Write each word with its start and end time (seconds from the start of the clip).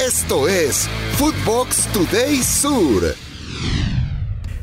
Esto 0.00 0.48
es 0.48 0.88
Footbox 1.18 1.88
Today 1.92 2.42
Sur. 2.42 3.14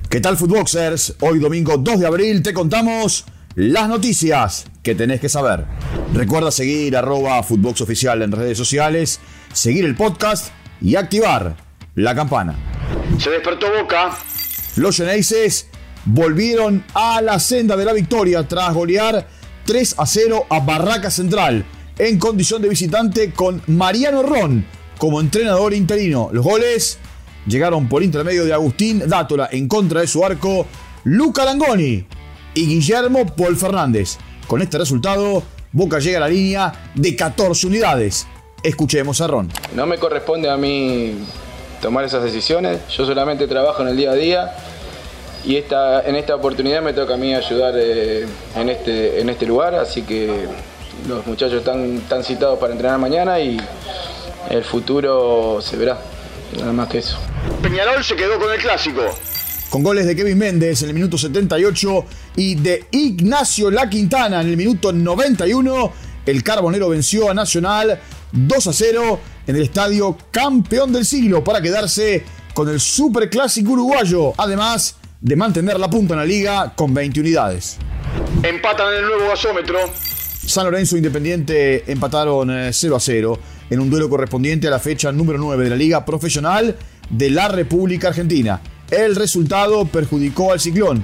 ¿Qué 0.10 0.20
tal, 0.20 0.36
Footboxers? 0.36 1.14
Hoy, 1.20 1.38
domingo 1.38 1.78
2 1.78 2.00
de 2.00 2.08
abril, 2.08 2.42
te 2.42 2.56
contamos 2.56 3.24
las 3.54 3.88
noticias 3.88 4.66
que 4.82 4.96
tenés 4.96 5.22
que 5.22 5.30
saber. 5.30 5.66
Recuerda 6.12 6.50
seguir 6.50 6.98
arroba 6.98 7.44
Footbox 7.44 7.82
Oficial 7.82 8.24
en 8.24 8.32
redes 8.32 8.58
sociales, 8.58 9.20
seguir 9.54 9.86
el 9.86 9.96
podcast 9.96 10.52
y 10.82 10.96
activar 10.96 11.56
la 11.94 12.16
campana. 12.16 12.56
Se 13.20 13.30
despertó 13.30 13.68
Boca. 13.80 14.18
Los 14.76 14.98
Geneises 14.98 15.68
volvieron 16.06 16.84
a 16.96 17.22
la 17.22 17.40
senda 17.40 17.78
de 17.78 17.86
la 17.86 17.94
victoria 17.94 18.48
tras 18.48 18.74
golear 18.74 19.28
3 19.66 19.96
a 20.00 20.06
0 20.08 20.48
a 20.50 20.60
Barraca 20.62 21.12
Central 21.12 21.64
en 22.00 22.18
condición 22.18 22.64
de 22.64 22.70
visitante 22.70 23.34
con 23.34 23.62
Mariano 23.68 24.24
Ron 24.24 24.77
como 24.98 25.20
entrenador 25.22 25.74
interino. 25.74 26.30
Los 26.32 26.44
goles 26.44 27.00
llegaron 27.46 27.88
por 27.88 28.04
intermedio 28.04 28.46
de 28.46 28.54
Agustín 28.54 29.04
Dátola 29.08 29.50
en 29.52 29.68
contra 29.68 30.02
de 30.02 30.08
su 30.08 30.24
arco, 30.24 30.66
Luca 31.04 31.46
Langoni 31.46 32.06
y 32.54 32.68
Guillermo 32.68 33.26
Paul 33.36 33.56
Fernández. 33.56 34.18
Con 34.48 34.62
este 34.62 34.78
resultado, 34.78 35.44
Boca 35.72 36.00
llega 36.00 36.18
a 36.18 36.22
la 36.22 36.30
línea 36.30 36.92
de 36.96 37.16
14 37.16 37.68
unidades. 37.68 38.28
Escuchemos 38.64 39.22
a 39.22 39.28
Ron. 39.28 39.50
No 39.76 39.86
me 39.86 39.98
corresponde 39.98 40.50
a 40.50 40.58
mí 40.58 41.14
tomar 41.82 42.06
esas 42.06 42.24
decisiones, 42.24 42.80
yo 42.90 43.06
solamente 43.06 43.48
trabajo 43.48 43.84
en 43.84 43.90
el 43.90 43.98
día 43.98 44.12
a 44.12 44.16
día 44.16 44.56
y 45.46 45.56
esta, 45.58 46.02
en 46.02 46.16
esta 46.16 46.36
oportunidad 46.36 46.82
me 46.82 46.94
toca 46.94 47.14
a 47.14 47.18
mí 47.18 47.36
ayudar 47.36 47.76
eh, 47.78 48.26
en, 48.56 48.70
este, 48.70 49.22
en 49.22 49.30
este 49.30 49.46
lugar, 49.46 49.76
así 49.76 50.02
que 50.02 50.48
los 51.08 51.26
muchachos 51.28 51.60
están, 51.60 51.98
están 51.98 52.24
citados 52.24 52.58
para 52.58 52.74
entrenar 52.74 52.98
mañana 52.98 53.40
y 53.40 53.58
el 54.50 54.64
futuro 54.64 55.60
se 55.62 55.78
verá, 55.78 56.00
nada 56.58 56.74
más 56.74 56.88
que 56.88 57.00
eso. 57.00 57.18
Peñarol 57.62 58.04
se 58.04 58.16
quedó 58.16 58.40
con 58.40 58.52
el 58.52 58.60
clásico. 58.60 59.02
Con 59.70 59.84
goles 59.84 60.06
de 60.06 60.16
Kevin 60.16 60.38
Méndez 60.38 60.82
en 60.84 60.90
el 60.90 60.94
minuto 60.94 61.18
78 61.18 62.06
y 62.38 62.56
de 62.56 62.86
Ignacio 62.92 63.70
La 63.70 63.90
Quintana 63.90 64.42
en 64.42 64.48
el 64.48 64.58
minuto 64.58 64.94
91, 64.94 65.94
el 66.26 66.44
Carbonero 66.44 66.90
venció 66.90 67.30
a 67.30 67.34
Nacional 67.34 68.00
2 68.32 68.68
a 68.68 68.74
0 68.74 69.20
en 69.48 69.56
el 69.56 69.64
estadio 69.64 70.18
campeón 70.32 70.94
del 70.94 71.06
siglo 71.06 71.44
para 71.44 71.62
quedarse 71.62 72.24
con 72.54 72.70
el 72.70 72.80
Superclásico 72.80 73.72
uruguayo, 73.74 74.34
además 74.38 74.96
de 75.20 75.36
mantener 75.36 75.80
la 75.80 75.90
punta 75.90 76.14
en 76.14 76.20
la 76.20 76.26
liga 76.26 76.74
con 76.76 76.94
20 76.94 77.20
unidades. 77.20 77.78
Empatan 78.44 78.94
en 78.94 79.00
el 79.00 79.06
nuevo 79.06 79.28
gasómetro. 79.30 79.80
San 80.46 80.66
Lorenzo 80.66 80.96
e 80.96 81.00
Independiente 81.00 81.92
empataron 81.92 82.50
0 82.72 82.94
eh, 82.94 82.96
a 82.96 83.00
0 83.00 83.40
en 83.70 83.80
un 83.80 83.90
duelo 83.90 84.10
correspondiente 84.10 84.68
a 84.68 84.72
la 84.72 84.80
fecha 84.80 85.12
número 85.12 85.40
9 85.40 85.64
de 85.64 85.70
la 85.70 85.76
Liga 85.76 86.06
Profesional 86.06 86.76
de 87.10 87.30
la 87.30 87.48
República 87.48 88.10
Argentina. 88.10 88.62
El 88.90 89.16
resultado 89.16 89.86
perjudicó 89.86 90.54
al 90.54 90.60
Ciclón, 90.60 91.04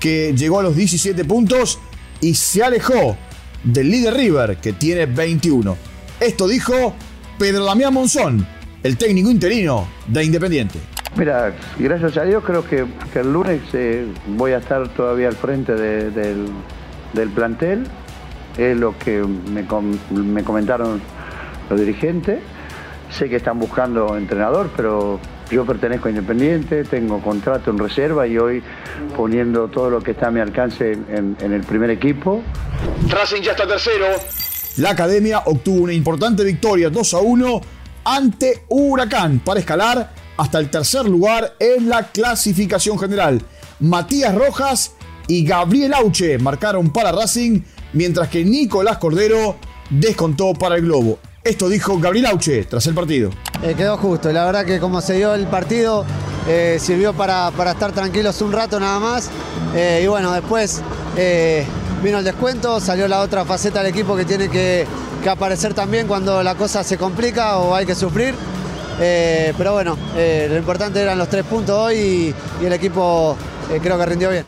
que 0.00 0.34
llegó 0.36 0.60
a 0.60 0.62
los 0.62 0.76
17 0.76 1.24
puntos 1.24 1.78
y 2.20 2.34
se 2.34 2.62
alejó 2.62 3.16
del 3.62 3.90
líder 3.90 4.14
River, 4.14 4.56
que 4.56 4.72
tiene 4.72 5.06
21. 5.06 5.76
Esto 6.18 6.48
dijo 6.48 6.94
Pedro 7.38 7.64
Damián 7.64 7.94
Monzón, 7.94 8.46
el 8.82 8.96
técnico 8.96 9.30
interino 9.30 9.88
de 10.06 10.24
Independiente. 10.24 10.78
Mira, 11.16 11.52
gracias 11.78 12.16
a 12.16 12.24
Dios 12.24 12.42
creo 12.44 12.64
que, 12.64 12.86
el 13.18 13.32
lunes 13.32 13.60
eh, 13.72 14.06
voy 14.28 14.52
a 14.52 14.58
estar 14.58 14.88
todavía 14.90 15.28
al 15.28 15.36
frente 15.36 15.74
del, 15.74 16.50
plantel. 17.34 17.84
Es 18.56 18.76
lo 18.76 18.96
que 18.98 19.22
me, 19.22 19.64
me 20.22 20.44
comentaron 20.44 21.00
los 21.70 21.80
dirigentes. 21.80 22.40
Sé 23.10 23.28
que 23.28 23.36
están 23.36 23.58
buscando 23.58 24.16
entrenador, 24.16 24.70
pero 24.76 25.18
yo 25.50 25.64
pertenezco 25.66 26.08
a 26.08 26.10
Independiente, 26.10 26.84
tengo 26.84 27.20
contrato 27.20 27.70
en 27.70 27.78
reserva 27.78 28.26
y 28.26 28.38
hoy 28.38 28.62
poniendo 29.16 29.68
todo 29.68 29.90
lo 29.90 30.00
que 30.00 30.12
está 30.12 30.28
a 30.28 30.30
mi 30.30 30.40
alcance 30.40 30.92
en, 30.92 31.36
el 31.40 31.62
primer 31.62 31.90
equipo. 31.90 32.42
Racing 33.08 33.42
ya 33.42 33.52
está 33.52 33.66
tercero. 33.66 34.06
La 34.76 34.90
academia 34.90 35.40
obtuvo 35.46 35.82
una 35.82 35.92
importante 35.92 36.44
victoria 36.44 36.88
2 36.88 37.14
a 37.14 37.18
1 37.18 37.60
ante 38.04 38.64
Huracán 38.68 39.40
para 39.40 39.60
escalar 39.60 40.12
hasta 40.36 40.58
el 40.58 40.70
tercer 40.70 41.06
lugar 41.06 41.54
en 41.58 41.88
la 41.88 42.04
clasificación 42.04 42.98
general. 42.98 43.42
Matías 43.80 44.34
Rojas 44.34 44.94
y 45.26 45.44
Gabriel 45.44 45.94
Auche 45.94 46.38
marcaron 46.38 46.92
para 46.92 47.12
Racing, 47.12 47.60
mientras 47.92 48.28
que 48.28 48.44
Nicolás 48.44 48.98
Cordero 48.98 49.56
descontó 49.90 50.54
para 50.54 50.76
el 50.76 50.82
Globo. 50.82 51.18
Esto 51.42 51.70
dijo 51.70 51.98
Gabriel 51.98 52.26
Auche 52.26 52.64
tras 52.64 52.86
el 52.86 52.94
partido. 52.94 53.30
Eh, 53.62 53.74
quedó 53.74 53.96
justo, 53.96 54.30
la 54.30 54.44
verdad 54.44 54.66
que 54.66 54.78
como 54.78 55.00
se 55.00 55.14
dio 55.14 55.34
el 55.34 55.46
partido 55.46 56.04
eh, 56.46 56.76
sirvió 56.78 57.14
para, 57.14 57.48
estar 57.48 57.92
tranquilos 57.92 58.42
un 58.42 58.52
rato 58.52 58.78
nada 58.78 59.00
más. 59.00 59.30
Eh, 59.74 60.02
y 60.04 60.06
bueno, 60.06 60.32
después 60.32 60.82
vino 62.02 62.18
el 62.18 62.24
descuento, 62.24 62.78
salió 62.78 63.08
la 63.08 63.20
otra 63.20 63.46
faceta 63.46 63.82
del 63.82 63.90
equipo 63.90 64.16
que 64.16 64.26
tiene 64.26 64.50
que, 64.50 64.86
aparecer 65.26 65.72
también 65.72 66.06
cuando 66.06 66.42
la 66.42 66.54
cosa 66.56 66.84
se 66.84 66.98
complica 66.98 67.56
o 67.56 67.74
hay 67.74 67.86
que 67.86 67.94
sufrir. 67.94 68.34
pero 68.98 69.72
bueno, 69.72 69.96
lo 70.14 70.56
importante 70.58 71.00
eran 71.00 71.16
los 71.16 71.28
tres 71.30 71.44
puntos 71.44 71.74
hoy 71.74 71.94
y, 71.96 72.34
y 72.62 72.66
el 72.66 72.72
equipo 72.74 73.34
creo 73.82 73.98
que 73.98 74.06
rindió 74.06 74.28
bien. 74.28 74.44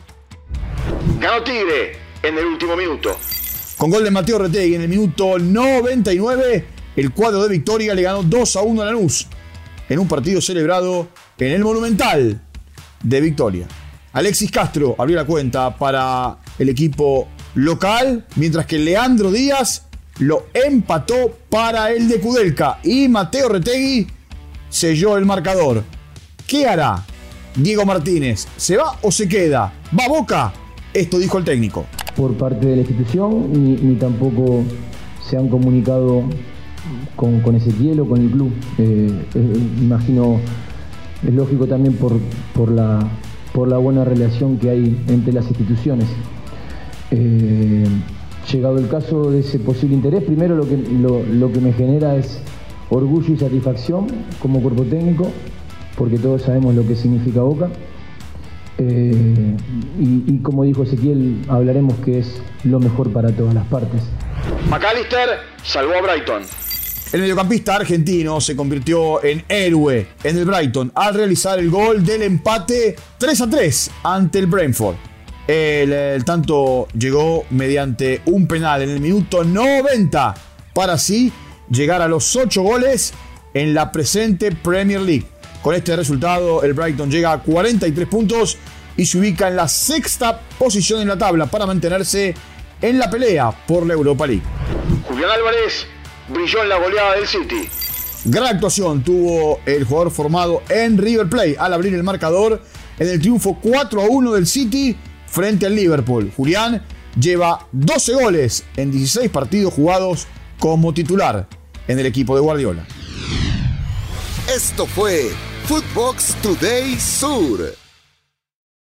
Ganó 1.19 1.43
Tigre 1.43 1.97
en 2.21 2.37
el 2.37 2.45
último 2.45 2.75
minuto. 2.75 3.17
Con 3.77 3.89
gol 3.89 4.03
de 4.03 4.11
Mateo 4.11 4.37
Retegui 4.37 4.75
en 4.75 4.81
el 4.83 4.89
minuto 4.89 5.39
99 5.39 6.82
el 6.95 7.11
cuadro 7.11 7.43
de 7.43 7.49
Victoria 7.49 7.93
le 7.95 8.03
ganó 8.03 8.23
2 8.23 8.55
a 8.55 8.61
1 8.61 8.81
a 8.81 8.85
Lanús 8.85 9.27
en 9.89 9.99
un 9.99 10.07
partido 10.07 10.41
celebrado 10.41 11.07
en 11.37 11.51
el 11.51 11.63
Monumental 11.63 12.41
de 13.01 13.21
Victoria. 13.21 13.67
Alexis 14.13 14.51
Castro 14.51 14.95
abrió 14.97 15.17
la 15.17 15.25
cuenta 15.25 15.75
para 15.75 16.37
el 16.59 16.69
equipo 16.69 17.27
local, 17.55 18.25
mientras 18.35 18.65
que 18.65 18.77
Leandro 18.77 19.31
Díaz 19.31 19.87
lo 20.19 20.47
empató 20.53 21.39
para 21.49 21.91
el 21.91 22.07
de 22.07 22.19
Kudelka 22.19 22.79
y 22.83 23.07
Mateo 23.07 23.49
Retegui 23.49 24.07
selló 24.69 25.17
el 25.17 25.25
marcador. 25.25 25.83
¿Qué 26.45 26.67
hará 26.67 27.03
Diego 27.55 27.85
Martínez? 27.85 28.47
¿Se 28.57 28.77
va 28.77 28.97
o 29.01 29.11
se 29.11 29.27
queda? 29.27 29.73
¿Va 29.97 30.07
Boca? 30.07 30.53
Esto 30.93 31.17
dijo 31.17 31.39
el 31.39 31.43
técnico. 31.43 31.85
Por 32.15 32.37
parte 32.37 32.67
de 32.67 32.75
la 32.75 32.81
institución, 32.83 33.51
ni 33.51 33.95
tampoco 33.95 34.63
se 35.27 35.37
han 35.37 35.49
comunicado 35.49 36.23
con, 37.15 37.41
con 37.41 37.55
Ezequiel 37.55 37.99
o 38.01 38.07
con 38.07 38.21
el 38.21 38.29
club. 38.29 38.51
Eh, 38.77 39.09
eh, 39.35 39.53
imagino, 39.81 40.39
es 41.25 41.33
lógico 41.33 41.67
también 41.67 41.95
por, 41.95 42.13
por, 42.53 42.71
la, 42.71 42.99
por 43.53 43.67
la 43.67 43.77
buena 43.77 44.03
relación 44.03 44.57
que 44.57 44.69
hay 44.69 45.03
entre 45.07 45.33
las 45.33 45.47
instituciones. 45.47 46.07
Eh, 47.11 47.85
llegado 48.51 48.77
el 48.77 48.89
caso 48.89 49.31
de 49.31 49.39
ese 49.39 49.59
posible 49.59 49.95
interés, 49.95 50.23
primero 50.23 50.55
lo 50.55 50.67
que, 50.67 50.77
lo, 50.77 51.51
que 51.51 51.59
me 51.59 51.73
genera 51.73 52.15
es 52.15 52.41
orgullo 52.89 53.33
y 53.33 53.37
satisfacción 53.37 54.07
como 54.39 54.61
cuerpo 54.61 54.83
técnico, 54.83 55.31
porque 55.97 56.17
todos 56.17 56.41
sabemos 56.41 56.75
lo 56.75 56.85
que 56.85 56.95
significa 56.95 57.41
Boca. 57.41 57.69
y, 58.79 60.23
y, 60.27 60.39
como 60.41 60.63
dijo 60.63 60.83
Ezequiel, 60.83 61.37
hablaremos 61.47 61.93
que 61.99 62.19
es 62.19 62.41
lo 62.63 62.79
mejor 62.79 63.11
para 63.11 63.31
todas 63.31 63.53
las 63.53 63.65
partes. 63.67 64.01
McAllister 64.69 65.29
salvó 65.63 65.93
a 65.93 66.01
Brighton. 66.01 66.43
El 67.13 67.21
mediocampista 67.21 67.75
argentino 67.75 68.41
se 68.41 68.55
convirtió 68.55 69.23
en 69.23 69.45
héroe 69.47 70.07
en 70.23 70.35
el 70.35 70.45
Brighton 70.45 70.91
al 70.95 71.13
realizar 71.13 71.59
el 71.59 71.69
gol 71.69 72.03
del 72.03 72.23
empate 72.23 72.95
3 73.19 73.41
a 73.41 73.49
3 73.51 73.91
ante 74.01 74.39
el 74.39 74.47
Brentford. 74.47 74.95
El, 75.45 76.25
tanto 76.25 76.87
llegó 76.97 77.45
mediante 77.51 78.23
un 78.25 78.47
penal 78.47 78.81
en 78.81 78.89
el 78.89 78.99
minuto 78.99 79.43
90 79.43 80.33
para 80.73 80.93
así 80.93 81.31
llegar 81.69 82.01
a 82.01 82.07
los 82.07 82.35
8 82.35 82.63
goles 82.63 83.13
en 83.53 83.75
la 83.75 83.91
presente 83.91 84.51
Premier 84.51 85.01
League. 85.01 85.27
Con 85.61 85.75
este 85.75 85.95
resultado, 85.95 86.63
el 86.63 86.73
Brighton 86.73 87.11
llega 87.11 87.31
a 87.31 87.41
43 87.41 88.07
puntos 88.07 88.57
y 88.97 89.05
se 89.05 89.19
ubica 89.19 89.49
en 89.49 89.55
la 89.55 89.67
sexta 89.67 90.41
posición 90.57 90.99
en 90.99 91.09
la 91.09 91.17
tabla 91.19 91.45
para 91.45 91.67
mantenerse 91.67 92.33
en 92.81 92.97
la 92.97 93.07
pelea 93.07 93.51
por 93.67 93.85
la 93.85 93.93
Europa 93.93 94.25
League. 94.25 94.41
Julián 95.07 95.29
Álvarez 95.29 95.85
brilló 96.29 96.63
en 96.63 96.69
la 96.69 96.77
goleada 96.77 97.15
del 97.15 97.27
City. 97.27 97.69
Gran 98.25 98.55
actuación 98.55 99.03
tuvo 99.03 99.59
el 99.65 99.83
jugador 99.83 100.11
formado 100.11 100.63
en 100.69 100.97
River 100.97 101.27
Plate 101.27 101.57
al 101.59 101.73
abrir 101.73 101.93
el 101.93 102.03
marcador 102.03 102.61
en 102.97 103.09
el 103.09 103.19
triunfo 103.19 103.59
4 103.61 104.01
a 104.01 104.05
1 104.05 104.31
del 104.33 104.47
City 104.47 104.95
frente 105.27 105.65
al 105.65 105.75
Liverpool. 105.75 106.31
Julián 106.35 106.85
lleva 107.19 107.67
12 107.71 108.13
goles 108.13 108.63
en 108.77 108.91
16 108.91 109.29
partidos 109.29 109.73
jugados 109.73 110.27
como 110.59 110.93
titular 110.93 111.47
en 111.87 111.99
el 111.99 112.05
equipo 112.05 112.35
de 112.35 112.41
Guardiola. 112.41 112.85
Esto 114.53 114.85
fue 114.85 115.31
Footbox 115.67 116.35
Today 116.41 116.97
Sur. 116.99 117.82